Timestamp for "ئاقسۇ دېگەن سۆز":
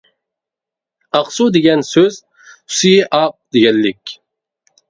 1.19-2.17